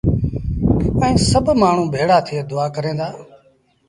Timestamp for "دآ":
2.99-3.07